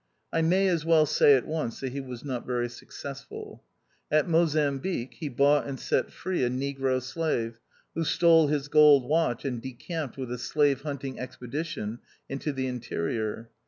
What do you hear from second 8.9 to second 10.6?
watch and decamped with a